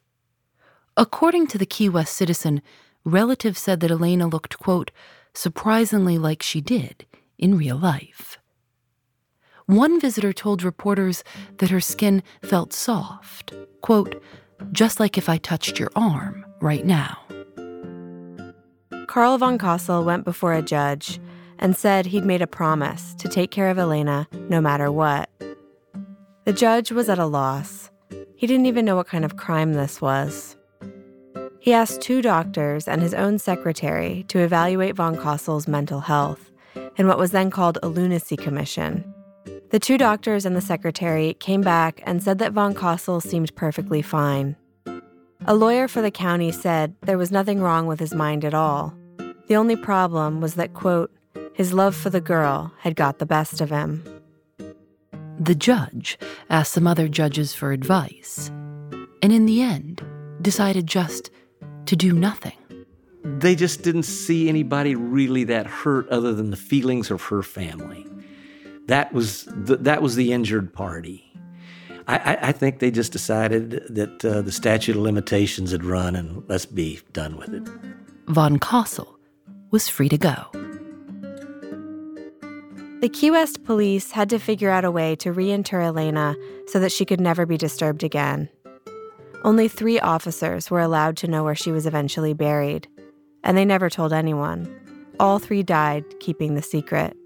According 0.97 1.47
to 1.49 1.59
the 1.59 1.67
Key 1.67 1.89
West 1.89 2.13
Citizen, 2.13 2.61
relatives 3.05 3.61
said 3.61 3.81
that 3.81 3.91
Elena 3.91 4.27
looked, 4.27 4.59
quote, 4.59 4.91
surprisingly 5.35 6.19
like 6.19 6.43
she 6.43 6.61
did 6.61 7.07
in 7.39 7.57
real 7.57 7.77
life. 7.77 8.39
One 9.67 9.99
visitor 9.99 10.33
told 10.33 10.63
reporters 10.63 11.25
that 11.59 11.71
her 11.71 11.81
skin 11.81 12.23
felt 12.43 12.73
soft, 12.75 13.55
quote, 13.81 14.23
just 14.71 15.01
like 15.01 15.17
if 15.17 15.29
I 15.29 15.39
touched 15.39 15.79
your 15.79 15.91
arm 15.97 16.45
right 16.61 16.85
now. 16.85 17.19
Carl 19.07 19.39
von 19.39 19.59
Cosel 19.59 20.05
went 20.05 20.25
before 20.25 20.53
a 20.53 20.63
judge 20.63 21.19
and 21.59 21.77
said 21.77 22.07
he'd 22.07 22.25
made 22.25 22.43
a 22.43 22.47
promise 22.47 23.15
to 23.15 23.29
take 23.29 23.51
care 23.51 23.71
of 23.71 23.79
Elena 23.79 24.29
no 24.49 24.61
matter 24.61 24.93
what. 24.93 25.31
The 26.45 26.53
judge 26.53 26.91
was 26.91 27.09
at 27.09 27.21
a 27.21 27.27
loss. 27.27 27.91
He 28.35 28.49
didn't 28.49 28.67
even 28.67 28.85
know 28.85 28.97
what 28.97 29.07
kind 29.07 29.25
of 29.25 29.37
crime 29.37 29.75
this 29.75 30.01
was. 30.01 30.57
He 31.61 31.73
asked 31.73 32.01
two 32.01 32.21
doctors 32.21 32.89
and 32.89 33.01
his 33.01 33.15
own 33.15 33.39
secretary 33.39 34.25
to 34.27 34.41
evaluate 34.41 34.97
von 34.97 35.17
Cosel's 35.17 35.69
mental 35.69 36.01
health 36.01 36.51
in 36.97 37.07
what 37.07 37.19
was 37.19 37.31
then 37.31 37.51
called 37.51 37.79
a 37.81 37.89
lunacy 37.89 38.37
commission. 38.37 39.05
The 39.71 39.79
two 39.79 39.97
doctors 39.97 40.45
and 40.45 40.57
the 40.57 40.61
secretary 40.61 41.35
came 41.35 41.61
back 41.61 42.03
and 42.05 42.21
said 42.21 42.39
that 42.41 42.53
von 42.53 42.75
Cosel 42.75 43.23
seemed 43.23 43.55
perfectly 43.55 44.03
fine. 44.03 44.57
A 45.47 45.55
lawyer 45.55 45.87
for 45.87 46.03
the 46.03 46.11
county 46.11 46.51
said 46.51 46.97
there 47.03 47.19
was 47.19 47.31
nothing 47.31 47.61
wrong 47.61 47.87
with 47.87 48.01
his 48.01 48.13
mind 48.13 48.45
at 48.45 48.53
all. 48.53 48.93
The 49.47 49.55
only 49.55 49.77
problem 49.77 50.41
was 50.41 50.55
that, 50.55 50.75
quote, 50.75 51.13
his 51.55 51.73
love 51.73 51.95
for 51.95 52.11
the 52.11 52.21
girl 52.21 52.73
had 52.81 52.97
got 52.97 53.21
the 53.21 53.27
best 53.27 53.61
of 53.61 53.71
him. 53.71 54.03
The 55.43 55.57
judge 55.57 56.21
asked 56.51 56.73
some 56.73 56.87
other 56.87 57.09
judges 57.09 57.53
for 57.53 57.73
advice, 57.73 58.49
and 59.23 59.33
in 59.33 59.45
the 59.45 59.61
end, 59.61 60.01
decided 60.41 60.87
just 60.87 61.33
to 61.87 61.97
do 61.97 62.13
nothing. 62.13 62.53
They 63.25 63.57
just 63.57 63.83
didn't 63.83 64.05
see 64.05 64.49
anybody 64.49 64.95
really 64.95 65.43
that 65.45 65.67
hurt 65.67 66.09
other 66.11 66.33
than 66.33 66.51
the 66.51 66.57
feelings 66.57 67.11
of 67.11 67.23
her 67.23 67.43
family. 67.43 68.07
That 68.87 69.13
was 69.13 69.47
the, 69.47 69.79
that 69.79 70.01
was 70.01 70.15
the 70.15 70.33
injured 70.33 70.73
party. 70.73 71.29
I, 72.07 72.39
I, 72.41 72.53
think 72.53 72.79
they 72.79 72.93
just 72.93 73.11
decided 73.11 73.83
that 73.91 74.25
uh, 74.25 74.43
the 74.43 74.53
statute 74.53 74.95
of 74.95 75.03
limitations 75.03 75.73
had 75.73 75.85
run 75.85 76.15
and 76.15 76.45
let's 76.49 76.67
be 76.67 77.01
done 77.13 77.37
with 77.37 77.53
it. 77.53 77.69
Von 78.29 78.59
Cosel 78.59 79.19
was 79.71 79.89
free 79.89 80.09
to 80.09 80.19
go. 80.19 80.62
The 83.03 83.09
Key 83.09 83.33
West 83.33 83.65
police 83.65 84.13
had 84.13 84.31
to 84.31 84.39
figure 84.39 84.71
out 84.71 84.85
a 84.85 84.91
way 84.93 85.17
to 85.17 85.33
reinter 85.33 85.81
Elena 85.81 86.37
so 86.69 86.79
that 86.79 86.93
she 86.93 87.05
could 87.05 87.21
never 87.21 87.45
be 87.45 87.57
disturbed 87.59 88.05
again. 88.05 88.49
Only 89.43 89.67
three 89.67 89.99
officers 89.99 90.71
were 90.71 90.79
allowed 90.79 91.17
to 91.17 91.27
know 91.27 91.43
where 91.43 91.57
she 91.57 91.73
was 91.73 91.85
eventually 91.85 92.33
buried, 92.33 92.87
and 93.43 93.59
they 93.59 93.65
never 93.65 93.91
told 93.91 94.13
anyone. 94.13 94.73
All 95.19 95.41
three 95.41 95.65
died 95.65 96.05
keeping 96.21 96.55
the 96.55 96.63
secret. 96.63 97.17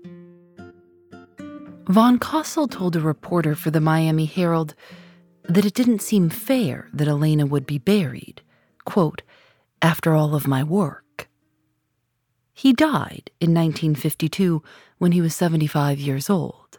Von 1.88 2.18
Cosel 2.18 2.68
told 2.68 2.96
a 2.96 3.00
reporter 3.00 3.54
for 3.54 3.70
the 3.70 3.78
Miami 3.78 4.24
Herald 4.24 4.74
that 5.42 5.66
it 5.66 5.74
didn't 5.74 6.00
seem 6.00 6.30
fair 6.30 6.88
that 6.94 7.06
Elena 7.06 7.44
would 7.44 7.66
be 7.66 7.76
buried, 7.76 8.40
quote, 8.86 9.20
after 9.82 10.14
all 10.14 10.34
of 10.34 10.48
my 10.48 10.64
work. 10.64 11.28
He 12.54 12.72
died 12.72 13.30
in 13.42 13.52
1952 13.52 14.62
when 14.98 15.12
he 15.12 15.20
was 15.20 15.34
75 15.34 15.98
years 15.98 16.30
old. 16.30 16.78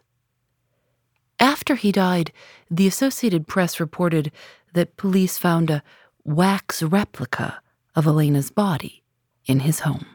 After 1.40 1.76
he 1.76 1.92
died, 1.92 2.32
the 2.70 2.88
Associated 2.88 3.48
Press 3.48 3.80
reported 3.80 4.32
that 4.74 4.98
police 4.98 5.38
found 5.38 5.70
a 5.70 5.84
wax 6.24 6.82
replica 6.82 7.62
of 7.96 8.08
Elena's 8.08 8.50
body 8.50 9.04
in 9.46 9.62
his 9.62 9.82
home. 9.82 10.06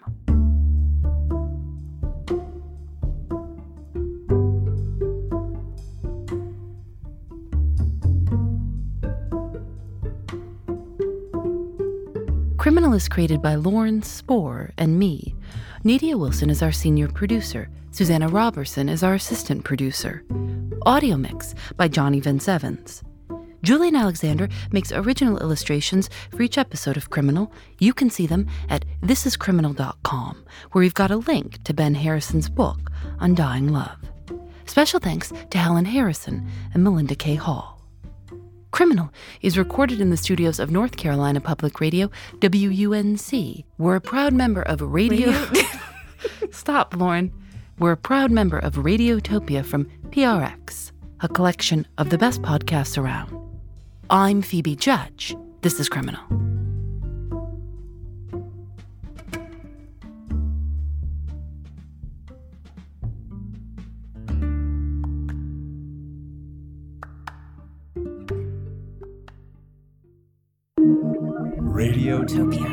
Criminal 12.63 12.93
is 12.93 13.09
created 13.09 13.43
by 13.43 13.57
Lauren 13.57 14.03
Spohr 14.03 14.71
and 14.79 14.97
me. 14.97 15.35
Nadia 15.85 16.17
Wilson 16.17 16.51
is 16.51 16.63
our 16.63 16.73
senior 16.73 17.09
producer. 17.09 17.69
Susanna 17.91 18.29
Robertson 18.29 18.89
is 18.89 19.03
our 19.03 19.15
assistant 19.15 19.65
producer. 19.65 20.25
Audio 20.87 21.17
mix 21.17 21.55
by 21.77 21.89
Johnny 21.89 22.21
Vince 22.21 22.49
Evans. 22.49 23.03
Julienne 23.63 23.97
Alexander 23.97 24.49
makes 24.73 24.91
original 24.93 25.39
illustrations 25.39 26.11
for 26.31 26.43
each 26.43 26.59
episode 26.59 26.97
of 26.97 27.11
Criminal. 27.11 27.53
You 27.79 27.95
can 27.95 28.11
see 28.11 28.27
them 28.27 28.49
at 28.69 28.85
thisiscriminal.com, 29.03 30.45
where 30.73 30.81
we've 30.81 30.95
got 30.95 31.11
a 31.11 31.17
link 31.17 31.63
to 31.65 31.75
Ben 31.75 31.95
Harrison's 31.95 32.49
book, 32.49 32.91
Undying 33.21 33.69
Love. 33.69 33.99
Special 34.67 35.01
thanks 35.01 35.33
to 35.51 35.59
Helen 35.59 35.85
Harrison 35.85 36.49
and 36.75 36.83
Melinda 36.83 37.15
K. 37.15 37.35
Hall. 37.35 37.82
Criminal 38.73 39.13
is 39.43 39.59
recorded 39.59 40.01
in 40.01 40.09
the 40.09 40.17
studios 40.17 40.59
of 40.59 40.71
North 40.71 40.97
Carolina 40.97 41.41
Public 41.41 41.79
Radio, 41.79 42.11
WUNC. 42.41 43.65
We're 43.77 43.97
a 43.97 44.01
proud 44.01 44.33
member 44.33 44.63
of 44.63 44.81
Radio. 44.81 45.31
Radio? 45.31 45.63
Stop, 46.51 46.97
Lauren. 46.97 47.33
We're 47.79 47.93
a 47.93 47.97
proud 47.99 48.31
member 48.31 48.59
of 48.59 48.75
Radiotopia 48.75 49.65
from 49.65 49.85
PRX, 50.11 50.91
a 51.21 51.29
collection 51.29 51.87
of 51.99 52.09
the 52.09 52.19
best 52.19 52.41
podcasts 52.41 52.97
around. 52.97 53.39
I'm 54.09 54.41
Phoebe 54.41 54.75
Judge. 54.75 55.37
This 55.61 55.79
is 55.79 55.91
Criminal. 55.91 56.52
Radiotopia. 72.23 72.72